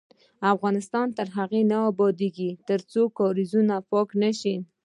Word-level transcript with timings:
افغانستان 0.53 1.07
تر 1.17 1.27
هغو 1.37 1.61
نه 1.71 1.77
ابادیږي، 1.91 2.49
ترڅو 2.67 3.01
کاریزونه 3.19 3.75
پاک 3.91 4.09
نشي. 4.21 4.55